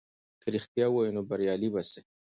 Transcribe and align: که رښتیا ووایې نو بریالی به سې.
که 0.41 0.47
رښتیا 0.55 0.85
ووایې 0.89 1.11
نو 1.15 1.21
بریالی 1.29 1.69
به 1.73 1.81
سې. 1.91 2.01